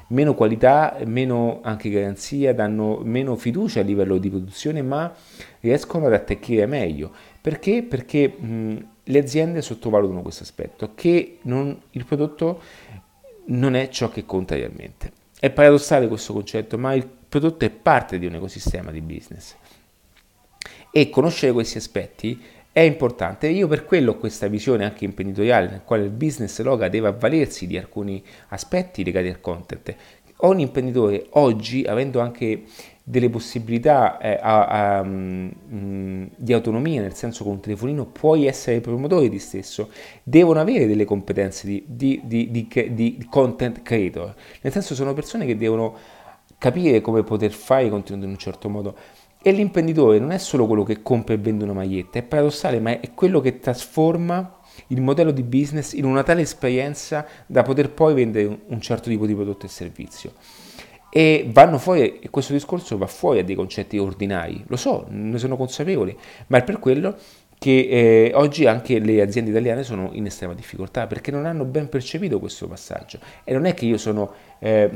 meno 0.08 0.34
qualità, 0.34 0.98
meno 1.06 1.62
anche 1.64 1.90
garanzia, 1.90 2.54
danno 2.54 3.00
meno 3.02 3.38
fiducia 3.38 3.80
a 3.80 3.84
livello 3.84 4.18
di 4.18 4.30
produzione, 4.30 4.82
ma 4.82 5.10
riescono 5.62 6.08
ad 6.08 6.14
attecchire 6.16 6.66
meglio. 6.66 7.14
Perché? 7.40 7.82
Perché 7.82 8.28
mh, 8.28 8.88
le 9.06 9.20
aziende 9.20 9.62
sottovalutano 9.62 10.22
questo 10.22 10.44
aspetto, 10.44 10.92
che 10.96 11.38
non, 11.44 11.80
il 11.92 12.04
prodotto 12.04 12.62
non 13.46 13.74
è 13.74 13.88
ciò 13.88 14.10
che 14.10 14.26
conta 14.26 14.56
realmente. 14.56 15.24
È 15.40 15.50
paradossale 15.50 16.08
questo 16.08 16.34
concetto, 16.34 16.78
ma 16.78 16.94
il 16.94 17.06
prodotto 17.06 17.66
è 17.66 17.70
parte 17.70 18.18
di 18.18 18.26
un 18.26 18.36
ecosistema 18.36 18.92
di 18.92 19.02
business. 19.02 19.56
E 20.92 21.10
conoscere 21.10 21.52
questi 21.52 21.78
aspetti 21.78 22.42
è 22.72 22.80
importante. 22.80 23.48
Io 23.48 23.68
per 23.68 23.86
quello 23.86 24.12
ho 24.12 24.18
questa 24.18 24.48
visione 24.48 24.86
anche 24.86 25.06
imprenditoriale, 25.06 25.70
nel 25.70 25.82
quale 25.84 26.04
il 26.04 26.10
business 26.10 26.62
loga 26.62 26.90
deve 26.90 27.10
avvalersi 27.10 27.68
di 27.68 27.78
alcuni 27.78 28.24
aspetti 28.50 29.04
legati 29.04 29.28
al 29.28 29.42
content. 29.42 29.96
Ogni 30.40 30.64
imprenditore 30.64 31.28
oggi, 31.32 31.84
avendo 31.84 32.20
anche 32.20 32.64
delle 33.08 33.30
possibilità 33.30 34.18
eh, 34.18 34.40
a, 34.42 34.98
a, 34.98 35.04
mh, 35.04 35.52
mm, 35.72 36.26
di 36.36 36.54
autonomia, 36.54 37.02
nel 37.02 37.14
senso 37.14 37.44
con 37.44 37.54
un 37.54 37.60
telefonino 37.60 38.08
puoi 38.08 38.48
essere 38.48 38.82
promotore 38.82 39.30
di 39.30 39.38
stesso, 39.38 39.90
devono 40.24 40.60
avere 40.60 40.88
delle 40.88 41.06
competenze 41.06 41.68
di, 41.68 41.84
di, 41.86 42.20
di, 42.26 42.50
di, 42.50 43.28
content 43.30 43.84
creator, 43.84 44.34
nel 44.62 44.74
senso 44.74 44.96
sono 44.96 45.14
persone 45.14 45.46
che 45.46 45.56
devono 45.56 45.96
capire 46.58 47.00
come 47.02 47.22
poter 47.22 47.52
fare 47.52 47.86
i 47.86 47.90
contenuti 47.90 48.26
in 48.26 48.32
un 48.32 48.38
certo 48.38 48.70
modo. 48.70 48.96
E 49.40 49.52
l'imprenditore 49.52 50.18
non 50.18 50.32
è 50.32 50.40
solo 50.40 50.66
quello 50.66 50.82
che 50.82 51.04
compra 51.04 51.36
e 51.36 51.38
vende 51.38 51.64
una 51.64 51.74
maglietta, 51.74 52.18
è 52.18 52.24
paradossale, 52.24 52.80
ma 52.80 53.00
è 53.00 53.14
quello 53.14 53.40
che 53.40 53.60
trasforma 53.60 54.58
il 54.88 55.02
modello 55.02 55.30
di 55.30 55.44
business 55.44 55.94
in 55.94 56.06
una 56.06 56.24
tale 56.24 56.42
esperienza 56.42 57.28
da 57.46 57.62
poter 57.62 57.92
poi 57.92 58.16
vendere 58.16 58.62
un 58.66 58.82
certo 58.82 59.10
tipo 59.10 59.28
di 59.28 59.36
prodotto 59.36 59.68
e 59.68 59.70
servizio 59.70 60.34
e 61.16 61.48
vanno 61.50 61.78
fuori, 61.78 62.20
e 62.20 62.30
questo 62.30 62.52
discorso 62.52 62.98
va 62.98 63.08
fuori 63.08 63.40
a 63.40 63.44
dei 63.46 63.56
concetti 63.56 63.98
ordinari, 63.98 64.62
lo 64.68 64.76
so, 64.76 65.06
ne 65.08 65.38
sono 65.38 65.56
consapevole, 65.56 66.14
ma 66.48 66.58
è 66.58 66.64
per 66.66 66.78
quello 66.78 67.16
che 67.58 67.88
eh, 67.90 68.32
oggi 68.36 68.66
anche 68.66 69.00
le 69.00 69.22
aziende 69.22 69.50
italiane 69.50 69.84
sono 69.84 70.10
in 70.12 70.26
estrema 70.26 70.54
difficoltà 70.54 71.08
perché 71.08 71.32
non 71.32 71.46
hanno 71.46 71.64
ben 71.64 71.88
percepito 71.88 72.38
questo 72.42 72.68
passaggio. 72.68 73.20
E 73.46 73.54
non 73.54 73.64
è 73.64 73.74
che 73.74 73.86
io 73.86 73.98
sono, 73.98 74.30
eh, 74.60 74.90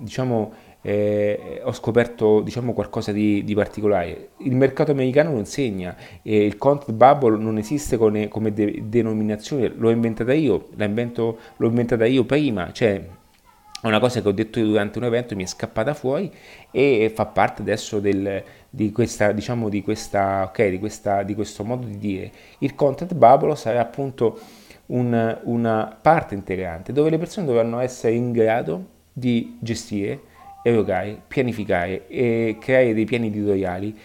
diciamo, 0.00 0.52
eh, 0.82 1.62
ho 1.64 1.72
scoperto 1.72 2.42
diciamo, 2.42 2.74
qualcosa 2.74 3.10
di, 3.10 3.42
di, 3.42 3.54
particolare. 3.54 4.32
Il 4.40 4.54
mercato 4.56 4.90
americano 4.90 5.32
lo 5.32 5.38
insegna, 5.38 5.96
eh, 6.20 6.44
il 6.44 6.58
content 6.58 6.92
bubble 6.92 7.38
non 7.38 7.56
esiste 7.56 7.96
come, 7.96 8.28
come 8.28 8.52
de- 8.52 8.82
denominazione, 8.84 9.72
l'ho 9.74 9.88
inventata 9.88 10.34
io, 10.34 10.66
l'ho 10.76 11.66
inventata 11.66 12.04
io 12.04 12.24
prima, 12.24 12.70
cioè 12.70 13.02
una 13.88 14.00
cosa 14.00 14.20
che 14.20 14.28
ho 14.28 14.32
detto 14.32 14.60
durante 14.60 14.98
un 14.98 15.04
evento 15.04 15.34
mi 15.34 15.42
è 15.42 15.46
scappata 15.46 15.94
fuori 15.94 16.30
e 16.70 17.12
fa 17.14 17.26
parte 17.26 17.62
adesso 17.62 18.00
del, 18.00 18.42
di, 18.70 18.90
questa, 18.92 19.32
diciamo, 19.32 19.68
di, 19.68 19.82
questa, 19.82 20.44
okay, 20.48 20.70
di, 20.70 20.78
questa, 20.78 21.22
di 21.22 21.34
questo 21.34 21.64
modo 21.64 21.86
di 21.86 21.98
dire. 21.98 22.30
Il 22.58 22.74
content 22.74 23.14
bubble 23.14 23.56
sarà 23.56 23.80
appunto 23.80 24.38
un, 24.86 25.38
una 25.44 25.98
parte 26.00 26.34
integrante 26.34 26.92
dove 26.92 27.10
le 27.10 27.18
persone 27.18 27.46
dovranno 27.46 27.78
essere 27.78 28.14
in 28.14 28.32
grado 28.32 28.92
di 29.12 29.58
gestire, 29.60 30.20
erogare, 30.62 31.20
pianificare 31.26 32.06
e 32.08 32.56
creare 32.58 32.94
dei 32.94 33.04
piani 33.04 33.26
editoriali 33.28 33.96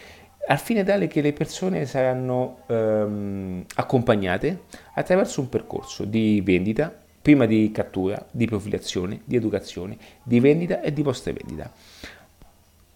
al 0.50 0.58
fine 0.58 0.84
tale 0.84 1.08
che 1.08 1.22
le 1.22 1.32
persone 1.32 1.86
saranno 1.86 2.62
ehm, 2.68 3.66
accompagnate 3.76 4.64
attraverso 4.96 5.42
un 5.42 5.50
percorso 5.50 6.06
di 6.06 6.42
vendita, 6.44 6.92
prima 7.30 7.46
di 7.46 7.70
cattura, 7.72 8.26
di 8.32 8.48
profilazione, 8.48 9.22
di 9.24 9.36
educazione, 9.36 9.96
di 10.24 10.40
vendita 10.40 10.82
e 10.82 10.92
di 10.92 11.04
post 11.04 11.32
vendita. 11.32 11.72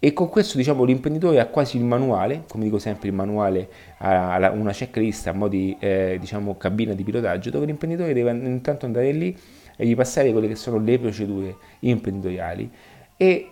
E 0.00 0.12
con 0.12 0.28
questo 0.28 0.56
diciamo 0.56 0.82
l'imprenditore 0.82 1.38
ha 1.38 1.46
quasi 1.46 1.76
il 1.76 1.84
manuale, 1.84 2.42
come 2.48 2.64
dico 2.64 2.80
sempre 2.80 3.08
il 3.08 3.14
manuale 3.14 3.68
ha 3.98 4.50
una 4.50 4.72
checklist 4.72 5.28
a 5.28 5.32
mo' 5.32 5.46
di 5.46 5.76
eh, 5.78 6.16
diciamo, 6.18 6.56
cabina 6.56 6.94
di 6.94 7.04
pilotaggio 7.04 7.50
dove 7.50 7.66
l'imprenditore 7.66 8.12
deve 8.12 8.32
intanto 8.32 8.86
andare 8.86 9.12
lì 9.12 9.38
e 9.76 9.86
gli 9.86 9.94
passare 9.94 10.32
quelle 10.32 10.48
che 10.48 10.56
sono 10.56 10.78
le 10.78 10.98
procedure 10.98 11.54
imprenditoriali 11.80 12.68
e 13.16 13.50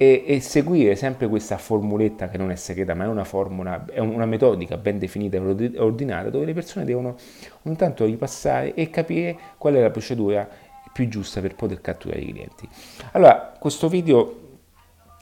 e, 0.00 0.22
e, 0.24 0.40
seguire 0.40 0.94
sempre 0.94 1.26
questa 1.26 1.58
formuletta 1.58 2.28
che 2.28 2.38
non 2.38 2.52
è 2.52 2.54
segreta 2.54 2.94
ma 2.94 3.02
è 3.02 3.08
una 3.08 3.24
formula, 3.24 3.84
è 3.84 3.98
una 3.98 4.26
metodica 4.26 4.76
ben 4.76 4.96
definita 4.96 5.38
e 5.38 5.72
ordinata 5.76 6.30
dove 6.30 6.44
le 6.44 6.52
persone 6.52 6.84
devono 6.84 7.16
ogni 7.64 7.74
tanto 7.74 8.04
ripassare 8.04 8.74
e 8.74 8.90
capire 8.90 9.36
qual 9.58 9.74
è 9.74 9.80
la 9.80 9.90
procedura 9.90 10.48
più 10.92 11.08
giusta 11.08 11.40
per 11.40 11.56
poter 11.56 11.80
catturare 11.80 12.20
i 12.20 12.30
clienti. 12.30 12.68
Allora, 13.10 13.56
questo 13.58 13.88
video 13.88 14.60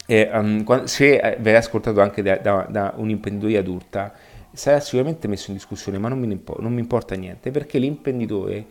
eh, 0.04 0.28
um, 0.30 0.84
se 0.84 1.38
verrà 1.40 1.56
ascoltato 1.56 2.02
anche 2.02 2.20
da, 2.20 2.36
da, 2.36 2.66
da 2.68 2.92
un'imprenditoria 2.96 3.60
adulta 3.60 4.12
sarà 4.52 4.78
sicuramente 4.80 5.26
messo 5.26 5.50
in 5.52 5.56
discussione 5.56 5.96
ma 5.96 6.08
non 6.08 6.18
mi, 6.18 6.42
non 6.58 6.74
mi 6.74 6.80
importa 6.80 7.14
niente 7.14 7.50
perché 7.50 7.78
l'imprenditore 7.78 8.66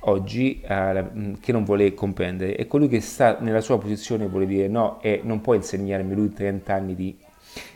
oggi 0.00 0.60
eh, 0.60 1.04
che 1.40 1.52
non 1.52 1.64
vuole 1.64 1.92
comprendere 1.94 2.54
è 2.54 2.66
colui 2.66 2.88
che 2.88 3.00
sta 3.00 3.38
nella 3.40 3.60
sua 3.60 3.78
posizione 3.78 4.24
e 4.24 4.28
vuole 4.28 4.46
dire 4.46 4.68
no 4.68 5.00
e 5.02 5.20
non 5.24 5.40
può 5.40 5.54
insegnarmi 5.54 6.14
lui 6.14 6.32
30 6.32 6.72
anni 6.72 6.94
di, 6.94 7.16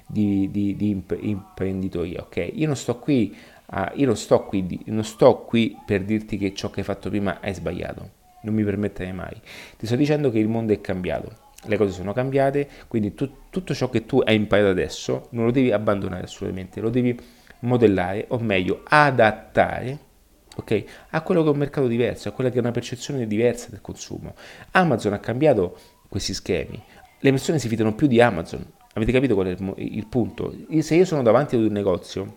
di, 0.07 0.51
di, 0.51 0.77
di 0.77 1.03
imprenditoria, 1.21 2.21
ok? 2.23 2.51
Io 2.55 2.67
non 2.67 2.77
sto 2.77 2.99
qui, 2.99 3.35
uh, 3.67 3.91
io 3.95 4.07
non 4.07 4.17
sto 4.17 4.45
qui, 4.45 4.81
non 4.87 5.05
sto 5.05 5.39
qui 5.39 5.77
per 5.85 6.05
dirti 6.05 6.37
che 6.37 6.55
ciò 6.55 6.71
che 6.71 6.81
hai 6.81 6.87
fatto 6.87 7.09
prima 7.09 7.41
è 7.41 7.53
sbagliato, 7.53 8.11
non 8.43 8.55
mi 8.55 8.63
permetterei 8.63 9.13
mai. 9.13 9.35
Ti 9.77 9.87
sto 9.87 9.97
dicendo 9.97 10.31
che 10.31 10.39
il 10.39 10.49
mondo 10.49 10.73
è 10.73 10.81
cambiato, 10.81 11.33
le 11.65 11.77
cose 11.77 11.93
sono 11.93 12.13
cambiate, 12.13 12.69
quindi 12.89 13.15
tu, 13.15 13.31
tutto 13.51 13.75
ciò 13.75 13.89
che 13.89 14.05
tu 14.05 14.21
hai 14.21 14.37
imparato 14.37 14.69
adesso 14.69 15.29
non 15.31 15.47
lo 15.47 15.51
devi 15.51 15.73
abbandonare 15.73 16.25
assolutamente, 16.25 16.81
lo 16.81 16.91
devi 16.91 17.19
modellare 17.61 18.27
o 18.29 18.39
meglio 18.39 18.83
adattare 18.85 20.11
ok? 20.57 20.85
A 21.11 21.23
quello 21.23 21.43
che 21.43 21.49
è 21.49 21.53
un 21.53 21.59
mercato 21.59 21.87
diverso, 21.87 22.29
a 22.29 22.33
quella 22.33 22.51
che 22.51 22.57
è 22.57 22.61
una 22.61 22.71
percezione 22.71 23.27
diversa 23.27 23.69
del 23.71 23.81
consumo. 23.81 24.35
Amazon 24.73 25.13
ha 25.13 25.19
cambiato 25.19 25.79
questi 26.09 26.35
schemi, 26.35 26.83
le 27.19 27.31
persone 27.31 27.59
si 27.59 27.69
fidano 27.69 27.95
più 27.95 28.07
di 28.07 28.21
Amazon. 28.21 28.65
Avete 28.95 29.13
capito 29.13 29.35
qual 29.35 29.47
è 29.47 29.51
il, 29.51 29.75
il 29.77 30.07
punto? 30.07 30.55
Se 30.81 30.95
io 30.95 31.05
sono 31.05 31.23
davanti 31.23 31.57
ad 31.57 31.63
un 31.63 31.73
negozio 31.73 32.37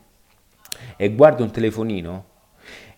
e 0.96 1.14
guardo 1.14 1.44
un 1.44 1.52
telefonino, 1.52 2.34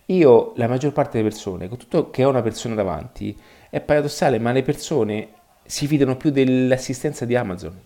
io, 0.06 0.52
la 0.56 0.68
maggior 0.68 0.92
parte 0.92 1.18
delle 1.18 1.28
persone, 1.28 1.68
con 1.68 1.76
tutto 1.76 2.10
che 2.10 2.24
ho 2.24 2.30
una 2.30 2.40
persona 2.40 2.74
davanti, 2.74 3.36
è 3.68 3.80
paradossale, 3.80 4.38
ma 4.38 4.52
le 4.52 4.62
persone 4.62 5.28
si 5.64 5.86
fidano 5.86 6.16
più 6.16 6.30
dell'assistenza 6.30 7.24
di 7.24 7.36
Amazon. 7.36 7.78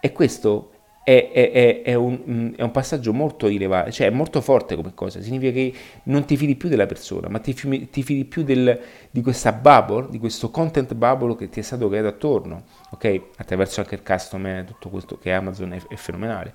E 0.00 0.12
questo 0.12 0.72
è, 1.04 1.30
è, 1.30 1.82
è, 1.82 1.94
un, 1.94 2.18
mm, 2.26 2.54
è, 2.54 2.62
un, 2.62 2.70
passaggio 2.70 3.12
molto 3.12 3.46
rilevante, 3.46 3.92
cioè 3.92 4.06
è 4.06 4.10
molto 4.10 4.40
forte 4.40 4.74
come 4.74 4.92
cosa, 4.94 5.20
significa 5.20 5.52
che 5.52 5.72
non 6.04 6.24
ti 6.24 6.36
fidi 6.38 6.56
più 6.56 6.70
della 6.70 6.86
persona, 6.86 7.28
ma 7.28 7.38
ti, 7.40 7.54
ti 7.90 8.02
fidi 8.02 8.24
più 8.24 8.42
del, 8.42 8.80
di 9.10 9.20
questa 9.20 9.52
bubble, 9.52 10.06
di 10.08 10.18
questo 10.18 10.50
content 10.50 10.94
bubble 10.94 11.36
che 11.36 11.50
ti 11.50 11.60
è 11.60 11.62
stato 11.62 11.88
creato 11.88 12.08
attorno, 12.08 12.64
ok? 12.90 13.20
Attraverso 13.36 13.80
anche 13.80 13.96
il 13.96 14.02
custom, 14.02 14.64
tutto 14.64 14.88
questo 14.88 15.18
che 15.18 15.30
Amazon 15.30 15.74
è, 15.74 15.80
è 15.88 15.94
fenomenale, 15.96 16.54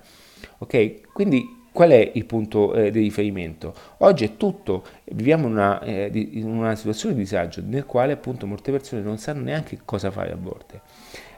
ok? 0.58 1.12
Quindi 1.12 1.58
qual 1.72 1.90
è 1.90 2.10
il 2.14 2.24
punto 2.24 2.74
eh, 2.74 2.90
di 2.90 2.98
riferimento? 2.98 3.72
Oggi 3.98 4.24
è 4.24 4.36
tutto, 4.36 4.84
viviamo 5.12 5.46
una, 5.46 5.80
eh, 5.80 6.10
di, 6.10 6.40
in 6.40 6.48
una 6.48 6.74
situazione 6.74 7.14
di 7.14 7.20
disagio 7.20 7.62
nel 7.64 7.86
quale 7.86 8.12
appunto 8.12 8.48
molte 8.48 8.72
persone 8.72 9.00
non 9.00 9.16
sanno 9.18 9.42
neanche 9.42 9.78
cosa 9.84 10.10
fare 10.10 10.32
a 10.32 10.36
volte. 10.36 10.80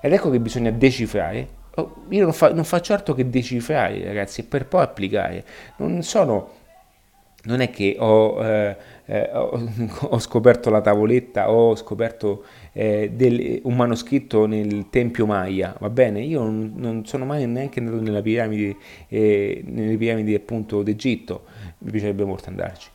Ed 0.00 0.14
ecco 0.14 0.30
che 0.30 0.40
bisogna 0.40 0.70
decifrare 0.70 1.60
io 2.10 2.22
non, 2.24 2.32
fa, 2.32 2.52
non, 2.52 2.64
faccio 2.64 2.92
altro 2.92 3.14
che 3.14 3.28
decifrare, 3.28 4.04
ragazzi, 4.04 4.44
per 4.44 4.66
poi 4.66 4.82
applicare. 4.82 5.44
Non 5.76 6.02
sono. 6.02 6.60
Non 7.44 7.60
è 7.60 7.70
che 7.70 7.96
ho, 7.98 8.44
eh, 8.44 8.76
eh, 9.06 9.30
ho, 9.32 9.68
ho 10.10 10.18
scoperto 10.18 10.70
la 10.70 10.80
tavoletta, 10.80 11.50
ho 11.50 11.74
scoperto 11.74 12.44
eh, 12.72 13.10
del, 13.12 13.60
un 13.64 13.74
manoscritto 13.74 14.46
nel 14.46 14.88
Tempio 14.90 15.26
Maya, 15.26 15.74
va 15.80 15.90
bene? 15.90 16.20
Io 16.20 16.40
non, 16.42 16.72
non 16.76 17.04
sono 17.04 17.24
mai 17.24 17.46
neanche 17.46 17.80
andato 17.80 18.00
nella 18.00 18.22
piramide, 18.22 18.76
eh, 19.08 19.62
nelle 19.66 19.96
piramidi 19.96 20.34
appunto 20.34 20.82
d'Egitto, 20.84 21.44
mi 21.78 21.90
piacerebbe 21.90 22.24
molto 22.24 22.48
andarci. 22.48 22.90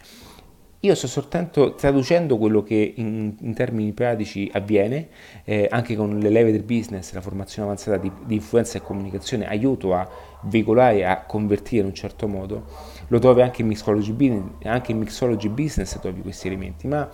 Io 0.82 0.94
sto 0.94 1.08
soltanto 1.08 1.74
traducendo 1.74 2.38
quello 2.38 2.62
che 2.62 2.94
in, 2.98 3.36
in 3.40 3.54
termini 3.56 3.94
pratici 3.94 4.48
avviene, 4.54 5.08
eh, 5.44 5.68
anche 5.72 5.96
con 5.96 6.20
le 6.20 6.30
leve 6.30 6.52
del 6.52 6.62
business, 6.62 7.14
la 7.14 7.22
formazione 7.22 7.68
avanzata 7.68 7.98
di, 7.98 8.12
di, 8.26 8.36
influenza 8.36 8.78
e 8.78 8.82
comunicazione, 8.82 9.48
aiuto 9.48 9.96
a 9.96 10.08
veicolare, 10.44 11.04
a 11.04 11.24
convertire 11.24 11.82
in 11.82 11.88
un 11.88 11.96
certo 11.96 12.28
modo. 12.28 12.66
Lo 13.08 13.18
trovi 13.18 13.42
anche 13.42 13.64
in 13.64 13.70
Mixology 13.70 14.12
Business, 14.12 14.44
anche 14.66 14.92
in 14.92 15.00
Mixology 15.00 15.50
Business 15.50 16.00
trovi 16.00 16.22
questi 16.22 16.46
elementi, 16.46 16.88
ma 16.88 17.10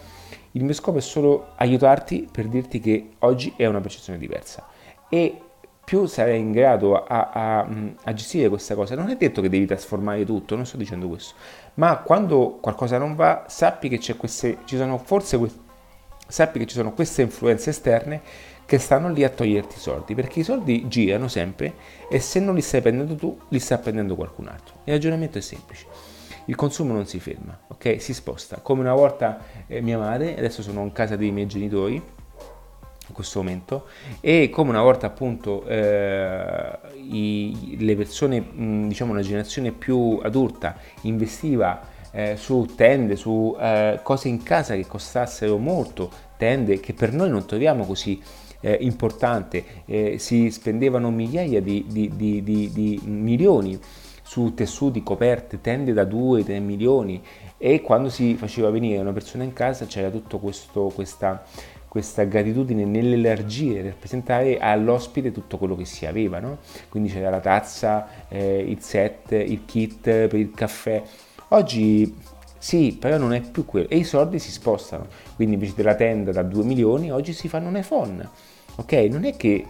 il 0.51 0.63
mio 0.65 0.73
scopo 0.73 0.97
è 0.97 1.01
solo 1.01 1.51
aiutarti 1.55 2.27
per 2.29 2.47
dirti 2.47 2.81
che 2.81 3.11
oggi 3.19 3.53
è 3.55 3.65
una 3.65 3.79
percezione 3.79 4.19
diversa. 4.19 4.67
E 5.07 5.37
più 5.83 6.05
sarai 6.05 6.39
in 6.39 6.51
grado 6.51 7.03
a, 7.03 7.29
a, 7.33 7.67
a, 8.03 8.13
gestire 8.13 8.49
questa 8.49 8.75
cosa. 8.75 8.95
Non 8.95 9.09
è 9.09 9.15
detto 9.15 9.41
che 9.41 9.49
devi 9.49 9.65
trasformare 9.65 10.25
tutto, 10.25 10.55
non 10.55 10.65
sto 10.65 10.77
dicendo 10.77 11.07
questo, 11.07 11.35
ma 11.75 11.97
quando 11.97 12.57
qualcosa 12.61 12.97
non 12.97 13.15
va, 13.15 13.45
sappi 13.47 13.89
che 13.89 14.15
queste, 14.15 14.59
ci 14.65 14.77
sono 14.77 14.97
forse 14.97 15.39
sappi 16.27 16.59
che 16.59 16.65
ci 16.65 16.75
sono 16.75 16.93
queste 16.93 17.21
influenze 17.21 17.69
esterne 17.71 18.21
che 18.65 18.79
stanno 18.79 19.09
lì 19.09 19.23
a 19.23 19.29
toglierti 19.29 19.75
i 19.75 19.79
soldi, 19.79 20.15
perché 20.15 20.39
i 20.39 20.43
soldi 20.43 20.87
girano 20.87 21.27
sempre 21.27 21.73
e 22.09 22.19
se 22.19 22.39
non 22.39 22.55
li 22.55 22.61
stai 22.61 22.81
prendendo 22.81 23.15
tu, 23.15 23.37
li 23.49 23.59
sta 23.59 23.77
prendendo 23.77 24.15
qualcun 24.15 24.47
altro. 24.47 24.75
Il 24.85 24.93
ragionamento 24.93 25.37
è 25.37 25.41
semplice. 25.41 25.85
Il 26.45 26.55
consumo 26.55 26.93
non 26.93 27.05
si 27.05 27.19
ferma, 27.19 27.57
ok? 27.67 28.01
Si 28.01 28.13
sposta. 28.13 28.57
Come 28.57 28.81
una 28.81 28.93
volta 28.93 29.39
eh, 29.67 29.81
mia 29.81 29.97
madre, 29.97 30.37
adesso 30.37 30.61
sono 30.61 30.81
in 30.81 30.91
casa 30.91 31.15
dei 31.15 31.31
miei 31.31 31.47
genitori, 31.47 32.01
in 33.07 33.13
questo 33.13 33.39
momento. 33.39 33.85
E 34.19 34.49
come 34.49 34.69
una 34.69 34.81
volta 34.81 35.07
appunto 35.07 35.65
eh, 35.65 36.77
i, 36.95 37.77
le 37.79 37.95
persone, 37.95 38.39
mh, 38.39 38.87
diciamo 38.87 39.11
una 39.11 39.21
generazione 39.21 39.71
più 39.71 40.19
adulta 40.21 40.77
investiva 41.01 41.91
eh, 42.11 42.35
su 42.37 42.69
tende, 42.75 43.15
su 43.15 43.55
eh, 43.59 43.99
cose 44.03 44.27
in 44.27 44.43
casa 44.43 44.75
che 44.75 44.85
costassero 44.85 45.57
molto, 45.57 46.11
tende 46.37 46.79
che 46.79 46.93
per 46.93 47.11
noi 47.13 47.29
non 47.29 47.45
troviamo 47.45 47.85
così 47.85 48.21
eh, 48.61 48.77
importante, 48.81 49.63
eh, 49.85 50.17
si 50.19 50.49
spendevano 50.51 51.09
migliaia 51.09 51.61
di, 51.61 51.85
di, 51.87 52.11
di, 52.15 52.43
di 52.43 53.01
milioni 53.03 53.79
su 54.21 54.53
tessuti, 54.53 55.03
coperte, 55.03 55.59
tende 55.59 55.91
da 55.93 56.03
2-3 56.03 56.61
milioni. 56.61 57.21
E 57.57 57.81
quando 57.81 58.09
si 58.09 58.35
faceva 58.35 58.69
venire 58.69 58.99
una 58.99 59.11
persona 59.11 59.43
in 59.43 59.53
casa 59.53 59.85
c'era 59.85 60.09
tutta 60.09 60.37
questa, 60.37 61.43
questa 61.93 62.23
gratitudine 62.23 62.85
nell'elargire, 62.85 63.83
nel 63.83 63.93
presentare 63.93 64.57
all'ospite 64.57 65.31
tutto 65.31 65.59
quello 65.59 65.75
che 65.75 65.85
si 65.85 66.07
aveva, 66.07 66.39
no? 66.39 66.57
quindi 66.89 67.07
c'era 67.07 67.29
la 67.29 67.39
tazza, 67.39 68.07
eh, 68.29 68.65
il 68.67 68.81
set, 68.81 69.33
il 69.33 69.63
kit 69.65 70.01
per 70.01 70.33
il 70.33 70.49
caffè. 70.55 71.03
Oggi 71.49 72.17
sì, 72.57 72.97
però 72.99 73.17
non 73.17 73.31
è 73.31 73.41
più 73.41 73.63
quello 73.65 73.87
e 73.89 73.97
i 73.97 74.05
soldi 74.05 74.39
si 74.39 74.49
spostano, 74.49 75.05
quindi 75.35 75.53
invece 75.53 75.73
della 75.75 75.93
tenda 75.93 76.31
da 76.31 76.41
2 76.41 76.63
milioni 76.63 77.11
oggi 77.11 77.31
si 77.31 77.47
fanno 77.47 77.67
un 77.67 77.77
iPhone, 77.77 78.27
ok? 78.77 78.91
Non 79.11 79.25
è 79.25 79.37
che 79.37 79.63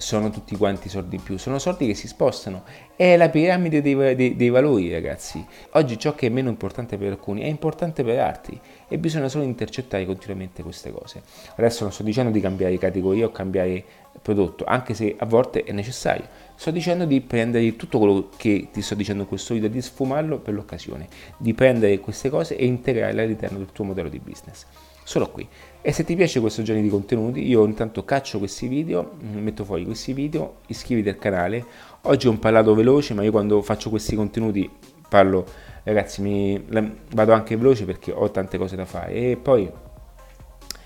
sono 0.00 0.30
tutti 0.30 0.56
quanti 0.56 0.88
soldi 0.88 1.16
in 1.16 1.22
più, 1.22 1.36
sono 1.36 1.58
soldi 1.58 1.86
che 1.86 1.94
si 1.94 2.08
spostano. 2.08 2.64
È 2.96 3.16
la 3.16 3.28
piramide 3.28 3.82
dei, 3.82 3.94
dei, 4.16 4.34
dei, 4.34 4.48
valori, 4.48 4.90
ragazzi. 4.90 5.44
Oggi 5.72 5.98
ciò 5.98 6.14
che 6.14 6.26
è 6.26 6.30
meno 6.30 6.48
importante 6.48 6.96
per 6.96 7.12
alcuni 7.12 7.42
è 7.42 7.46
importante 7.46 8.02
per 8.02 8.18
altri 8.18 8.58
e 8.88 8.98
bisogna 8.98 9.28
solo 9.28 9.44
intercettare 9.44 10.06
continuamente 10.06 10.62
queste 10.62 10.90
cose. 10.90 11.22
Adesso 11.54 11.82
non 11.82 11.92
sto 11.92 12.02
dicendo 12.02 12.30
di 12.30 12.40
cambiare 12.40 12.78
categoria 12.78 13.26
o 13.26 13.30
cambiare 13.30 13.84
prodotto, 14.22 14.64
anche 14.64 14.94
se 14.94 15.14
a 15.18 15.26
volte 15.26 15.64
è 15.64 15.72
necessario. 15.72 16.26
Sto 16.54 16.70
dicendo 16.70 17.04
di 17.04 17.20
prendere 17.20 17.76
tutto 17.76 17.98
quello 17.98 18.30
che 18.38 18.68
ti 18.72 18.80
sto 18.80 18.94
dicendo 18.94 19.22
in 19.22 19.28
questo 19.28 19.52
video, 19.52 19.68
di 19.68 19.82
sfumarlo 19.82 20.38
per 20.38 20.54
l'occasione, 20.54 21.08
di 21.36 21.52
prendere 21.52 21.98
queste 22.00 22.30
cose 22.30 22.56
e 22.56 22.64
integrarle 22.64 23.22
all'interno 23.22 23.58
del 23.58 23.70
tuo 23.70 23.84
modello 23.84 24.08
di 24.08 24.18
business 24.18 24.64
solo 25.10 25.28
qui. 25.28 25.48
E 25.82 25.92
se 25.92 26.04
ti 26.04 26.14
piace 26.14 26.38
questo 26.38 26.62
genere 26.62 26.84
di 26.84 26.88
contenuti, 26.88 27.44
io 27.44 27.64
intanto 27.64 28.04
caccio 28.04 28.38
questi 28.38 28.68
video, 28.68 29.16
metto 29.18 29.64
fuori 29.64 29.84
questi 29.84 30.12
video, 30.12 30.58
iscriviti 30.68 31.08
al 31.08 31.18
canale. 31.18 31.64
Oggi 32.02 32.28
ho 32.28 32.38
parlato 32.38 32.76
veloce, 32.76 33.12
ma 33.14 33.24
io 33.24 33.32
quando 33.32 33.60
faccio 33.60 33.90
questi 33.90 34.14
contenuti 34.14 34.70
parlo, 35.08 35.44
ragazzi, 35.82 36.22
mi, 36.22 36.64
vado 37.12 37.32
anche 37.32 37.56
veloce 37.56 37.86
perché 37.86 38.12
ho 38.12 38.30
tante 38.30 38.56
cose 38.56 38.76
da 38.76 38.84
fare. 38.84 39.12
E 39.14 39.36
poi, 39.36 39.68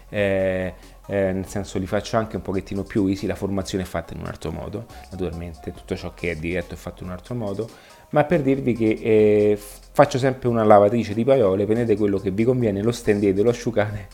eh, 0.08 0.74
eh, 1.06 1.32
nel 1.32 1.46
senso, 1.46 1.78
li 1.78 1.86
faccio 1.86 2.16
anche 2.16 2.36
un 2.36 2.42
pochettino 2.42 2.82
più 2.82 3.06
easy. 3.06 3.26
La 3.26 3.34
formazione 3.34 3.84
è 3.84 3.86
fatta 3.86 4.14
in 4.14 4.20
un 4.20 4.26
altro 4.26 4.50
modo, 4.50 4.86
naturalmente, 5.10 5.70
tutto 5.70 5.96
ciò 5.96 6.14
che 6.14 6.30
è 6.30 6.36
diretto 6.36 6.72
è 6.72 6.78
fatto 6.78 7.02
in 7.02 7.10
un 7.10 7.14
altro 7.14 7.34
modo 7.34 7.68
ma 8.14 8.22
per 8.22 8.42
dirvi 8.42 8.74
che 8.74 8.98
eh, 9.02 9.58
faccio 9.58 10.18
sempre 10.18 10.48
una 10.48 10.62
lavatrice 10.62 11.14
di 11.14 11.24
parole, 11.24 11.64
prendete 11.64 11.96
quello 11.96 12.18
che 12.18 12.30
vi 12.30 12.44
conviene, 12.44 12.80
lo 12.80 12.92
stendete, 12.92 13.42
lo 13.42 13.50
asciugate 13.50 14.06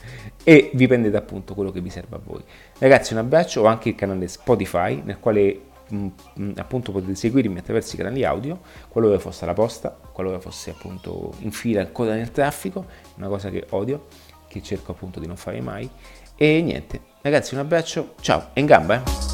e 0.43 0.71
vi 0.73 0.87
prendete 0.87 1.19
appunto 1.19 1.55
quello 1.55 1.71
che 1.71 1.83
vi 1.83 1.91
serve 1.91 2.17
a 2.17 2.21
voi. 2.25 2.43
Ragazzi 2.79 3.13
un 3.13 3.19
abbraccio, 3.19 3.61
ho 3.61 3.67
anche 3.67 3.91
il 3.91 3.95
canale 3.95 4.27
Spotify 4.27 5.03
nel 5.05 5.19
quale 5.21 5.61
mh, 5.89 5.97
mm, 5.97 6.09
mm, 6.41 6.51
appunto 6.57 6.93
potete 6.93 7.15
seguirmi 7.15 7.59
attraverso 7.59 7.95
i 7.95 7.99
canali 7.99 8.25
audio, 8.25 8.61
qualora 8.89 9.19
fosse 9.19 9.45
la 9.45 9.53
posta, 9.53 9.95
qualora 10.13 10.41
fosse 10.41 10.71
appunto 10.71 11.35
in 11.41 11.51
fila 11.51 11.83
ancora 11.83 12.15
nel 12.15 12.31
traffico, 12.31 12.87
una 13.17 13.29
cosa 13.29 13.51
che 13.51 13.67
odio, 13.71 14.07
che 14.49 14.63
cerco 14.63 14.93
appunto 14.93 15.21
di 15.21 15.27
non 15.27 15.37
fare 15.37 15.61
mai. 15.61 15.89
E 16.37 16.63
niente, 16.63 17.01
ragazzi 17.21 17.53
un 17.53 17.61
abbraccio, 17.61 18.15
ciao, 18.23 18.49
è 18.55 18.61
in 18.61 18.67
gamba 18.67 18.95
eh! 18.95 19.30